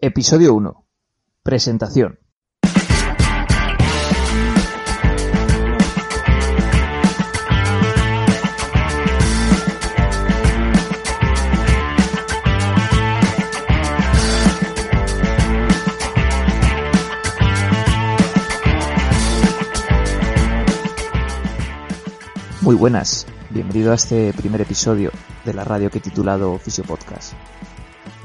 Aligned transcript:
Episodio 0.00 0.54
1. 0.54 0.86
Presentación. 1.42 2.20
Muy 22.60 22.76
buenas, 22.76 23.26
bienvenido 23.50 23.90
a 23.90 23.96
este 23.96 24.32
primer 24.32 24.60
episodio 24.60 25.10
de 25.44 25.54
la 25.54 25.64
radio 25.64 25.90
que 25.90 25.98
he 25.98 26.00
titulado 26.00 26.56
Fisio 26.60 26.84
Podcast. 26.84 27.32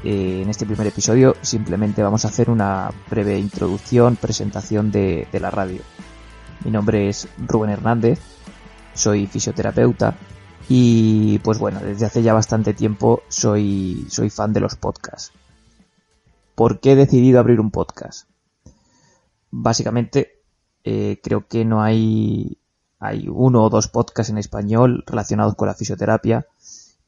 Eh, 0.03 0.41
en 0.41 0.49
este 0.49 0.65
primer 0.65 0.87
episodio 0.87 1.37
simplemente 1.41 2.03
vamos 2.03 2.25
a 2.25 2.27
hacer 2.27 2.49
una 2.49 2.91
breve 3.09 3.39
introducción, 3.39 4.17
presentación 4.17 4.91
de, 4.91 5.27
la 5.31 5.49
radio. 5.49 5.81
Mi 6.65 6.71
nombre 6.71 7.07
es 7.07 7.29
Rubén 7.37 7.69
Hernández, 7.69 8.19
soy 8.93 9.27
fisioterapeuta 9.27 10.15
y 10.67 11.39
pues 11.39 11.57
bueno, 11.57 11.79
desde 11.79 12.05
hace 12.05 12.21
ya 12.21 12.33
bastante 12.33 12.73
tiempo 12.73 13.23
soy, 13.29 14.05
soy 14.09 14.29
fan 14.29 14.51
de 14.51 14.59
los 14.59 14.75
podcasts. 14.75 15.31
¿Por 16.53 16.81
qué 16.81 16.91
he 16.91 16.95
decidido 16.95 17.39
abrir 17.39 17.61
un 17.61 17.71
podcast? 17.71 18.27
Básicamente 19.51 20.41
eh, 20.83 21.21
creo 21.23 21.47
que 21.47 21.63
no 21.63 21.81
hay, 21.81 22.57
hay 22.99 23.29
uno 23.29 23.63
o 23.63 23.69
dos 23.69 23.87
podcasts 23.87 24.31
en 24.31 24.37
español 24.37 25.05
relacionados 25.07 25.55
con 25.55 25.69
la 25.69 25.75
fisioterapia 25.75 26.45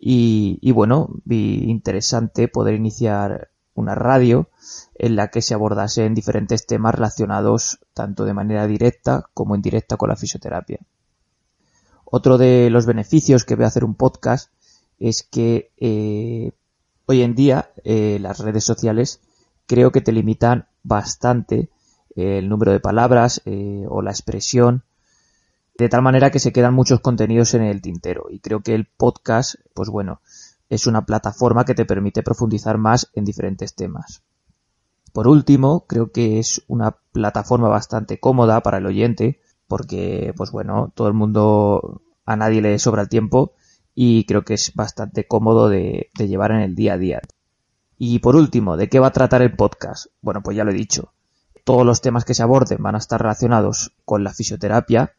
y, 0.07 0.71
bueno, 0.71 1.09
vi 1.23 1.63
interesante 1.67 2.47
poder 2.47 2.75
iniciar 2.75 3.49
una 3.73 3.95
radio 3.95 4.51
en 4.93 5.15
la 5.15 5.29
que 5.29 5.41
se 5.41 5.55
abordasen 5.55 6.13
diferentes 6.13 6.67
temas 6.67 6.93
relacionados 6.93 7.79
tanto 7.95 8.23
de 8.23 8.35
manera 8.35 8.67
directa 8.67 9.27
como 9.33 9.55
indirecta 9.55 9.97
con 9.97 10.09
la 10.09 10.15
fisioterapia. 10.15 10.77
Otro 12.03 12.37
de 12.37 12.69
los 12.69 12.85
beneficios 12.85 13.45
que 13.45 13.55
veo 13.55 13.65
hacer 13.65 13.83
un 13.83 13.95
podcast 13.95 14.51
es 14.99 15.23
que 15.23 15.71
eh, 15.77 16.51
hoy 17.07 17.23
en 17.23 17.33
día 17.33 17.71
eh, 17.83 18.19
las 18.21 18.37
redes 18.37 18.63
sociales 18.63 19.21
creo 19.65 19.91
que 19.91 20.01
te 20.01 20.11
limitan 20.11 20.67
bastante 20.83 21.71
eh, 22.15 22.37
el 22.37 22.47
número 22.47 22.73
de 22.73 22.79
palabras 22.79 23.41
o 23.87 24.03
la 24.03 24.11
expresión 24.11 24.83
de 25.77 25.89
tal 25.89 26.01
manera 26.01 26.31
que 26.31 26.39
se 26.39 26.53
quedan 26.53 26.73
muchos 26.73 27.01
contenidos 27.01 27.53
en 27.53 27.63
el 27.63 27.81
tintero 27.81 28.27
y 28.29 28.39
creo 28.39 28.61
que 28.61 28.73
el 28.75 28.85
podcast, 28.85 29.55
pues 29.73 29.89
bueno, 29.89 30.21
es 30.69 30.87
una 30.87 31.05
plataforma 31.05 31.65
que 31.65 31.75
te 31.75 31.85
permite 31.85 32.23
profundizar 32.23 32.77
más 32.77 33.09
en 33.13 33.25
diferentes 33.25 33.75
temas. 33.75 34.23
Por 35.13 35.27
último, 35.27 35.85
creo 35.87 36.11
que 36.11 36.39
es 36.39 36.63
una 36.67 36.97
plataforma 37.11 37.69
bastante 37.69 38.19
cómoda 38.19 38.61
para 38.61 38.79
el 38.79 38.85
oyente 38.85 39.39
porque, 39.67 40.33
pues 40.35 40.51
bueno, 40.51 40.91
todo 40.93 41.07
el 41.07 41.13
mundo, 41.13 42.01
a 42.25 42.35
nadie 42.35 42.61
le 42.61 42.77
sobra 42.79 43.03
el 43.03 43.09
tiempo 43.09 43.53
y 43.93 44.25
creo 44.25 44.43
que 44.43 44.55
es 44.55 44.73
bastante 44.75 45.25
cómodo 45.25 45.69
de, 45.69 46.09
llevar 46.17 46.51
en 46.51 46.59
el 46.59 46.75
día 46.75 46.93
a 46.93 46.97
día. 46.97 47.21
Y 47.97 48.19
por 48.19 48.35
último, 48.35 48.75
¿de 48.75 48.89
qué 48.89 48.99
va 48.99 49.07
a 49.07 49.13
tratar 49.13 49.41
el 49.41 49.55
podcast? 49.55 50.07
Bueno, 50.21 50.41
pues 50.43 50.57
ya 50.57 50.65
lo 50.65 50.71
he 50.71 50.75
dicho. 50.75 51.13
Todos 51.63 51.85
los 51.85 52.01
temas 52.01 52.25
que 52.25 52.33
se 52.33 52.43
aborden 52.43 52.83
van 52.83 52.95
a 52.95 52.99
estar 52.99 53.21
relacionados 53.21 53.93
con 54.03 54.23
la 54.23 54.33
fisioterapia, 54.33 55.13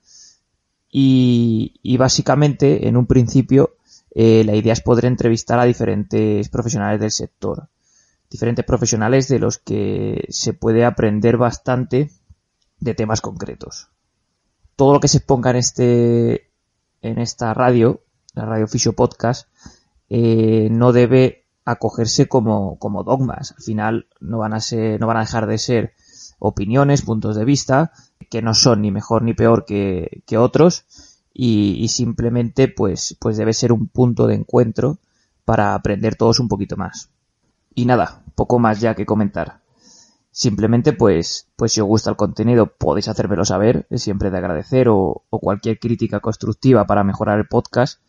y, 0.99 1.97
básicamente 1.99 2.89
en 2.89 2.97
un 2.97 3.07
principio 3.07 3.77
eh, 4.15 4.45
la 4.45 4.57
idea 4.57 4.73
es 4.73 4.81
poder 4.81 5.05
entrevistar 5.05 5.59
a 5.59 5.65
diferentes 5.65 6.49
profesionales 6.49 6.99
del 7.01 7.11
sector, 7.11 7.69
diferentes 8.31 8.65
profesionales 8.65 9.29
de 9.29 9.39
los 9.39 9.59
que 9.59 10.25
se 10.31 10.55
puede 10.55 10.87
aprender 10.87 11.37
bastante 11.37 12.11
de 12.81 12.95
temas 12.95 13.21
concretos. 13.21 13.89
Todo 14.75 14.95
lo 14.95 15.01
que 15.01 15.09
se 15.09 15.21
ponga 15.21 15.51
en 15.51 15.57
este 15.57 16.51
en 17.03 17.19
esta 17.19 17.53
radio, 17.53 18.01
la 18.33 18.47
Radio 18.47 18.67
Fisio 18.67 18.95
Podcast, 18.95 19.49
eh, 20.09 20.69
no 20.71 20.93
debe 20.93 21.45
acogerse 21.67 22.27
como, 22.27 22.79
como 22.79 23.05
dogmas. 23.05 23.53
Al 23.53 23.63
final 23.63 24.07
no 24.21 24.39
van 24.39 24.55
a 24.55 24.61
ser, 24.61 24.99
no 24.99 25.07
van 25.07 25.19
a 25.19 25.21
dejar 25.21 25.47
de 25.47 25.59
ser 25.59 25.93
opiniones, 26.39 27.03
puntos 27.03 27.37
de 27.37 27.45
vista, 27.45 27.93
que 28.29 28.43
no 28.43 28.55
son 28.55 28.83
ni 28.83 28.91
mejor 28.91 29.23
ni 29.23 29.35
peor 29.35 29.65
que, 29.65 30.23
que 30.27 30.39
otros, 30.39 30.85
y, 31.39 31.89
simplemente 31.89 32.67
pues, 32.67 33.15
pues 33.21 33.37
debe 33.37 33.53
ser 33.53 33.71
un 33.71 33.89
punto 33.89 34.27
de 34.27 34.35
encuentro 34.35 34.99
para 35.45 35.75
aprender 35.75 36.17
todos 36.17 36.41
un 36.41 36.49
poquito 36.49 36.79
más. 36.79 37.11
Y 37.75 37.85
nada, 37.85 38.23
poco 38.35 38.59
más 38.59 38.81
ya 38.81 38.95
que 38.95 39.05
comentar. 39.05 39.61
Simplemente 40.31 40.95
pues, 40.95 41.49
pues 41.57 41.73
si 41.73 41.83
os 41.83 41.87
gusta 41.87 42.09
el 42.09 42.17
contenido 42.17 42.69
podéis 42.79 43.09
hacérmelo 43.09 43.45
saber, 43.45 43.87
siempre 43.91 44.31
de 44.31 44.39
agradecer, 44.39 44.89
o, 44.89 45.25
cualquier 45.29 45.79
crítica 45.79 46.21
constructiva 46.21 46.87
para 46.87 47.05
mejorar 47.05 47.39
el 47.39 47.49
podcast. 47.49 48.01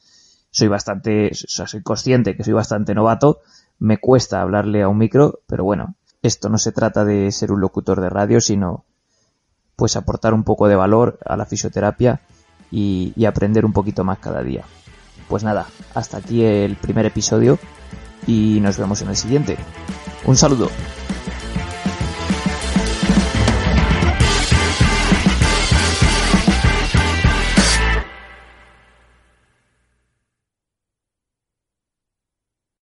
Soy 0.50 0.70
bastante, 0.70 1.32
soy 1.34 1.84
consciente 1.84 2.38
que 2.38 2.46
soy 2.46 2.54
bastante 2.54 2.96
novato, 2.96 3.42
me 3.78 3.98
cuesta 3.98 4.42
hablarle 4.42 4.84
a 4.84 4.88
un 4.88 4.98
micro, 4.98 5.42
pero 5.48 5.66
bueno, 5.66 5.96
esto 6.22 6.48
no 6.48 6.58
se 6.58 6.72
trata 6.72 7.04
de 7.04 7.30
ser 7.34 7.52
un 7.52 7.60
locutor 7.60 8.00
de 8.00 8.10
radio, 8.10 8.40
sino 8.40 8.86
pues 9.78 9.96
aportar 9.96 10.34
un 10.34 10.44
poco 10.44 10.68
de 10.68 10.76
valor 10.76 11.20
a 11.24 11.38
la 11.38 11.46
fisioterapia 11.46 12.20
y, 12.72 13.14
aprender 13.26 13.64
un 13.64 13.72
poquito 13.72 14.04
más 14.04 14.18
cada 14.18 14.42
día. 14.44 14.64
Pues 15.30 15.44
nada, 15.44 15.68
hasta 15.94 16.18
aquí 16.18 16.44
el 16.44 16.76
primer 16.76 17.06
episodio 17.06 17.60
y 18.26 18.60
nos 18.60 18.78
vemos 18.78 19.02
en 19.04 19.10
el 19.10 19.16
siguiente. 19.16 19.56
Un 20.26 20.36
saludo. 20.36 20.70